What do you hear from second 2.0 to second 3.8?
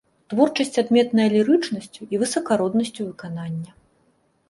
і высакароднасцю выканання.